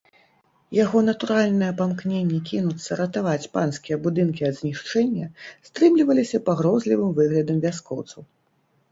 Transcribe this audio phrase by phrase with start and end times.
[0.83, 5.27] Яго натуральнае памкненне кінуцца ратаваць панскія будынкі ад знішчэння
[5.69, 8.21] стрымліваліся пагрозлівым выглядам вяскоўцаў.